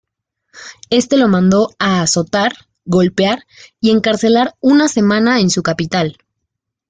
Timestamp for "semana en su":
4.87-5.61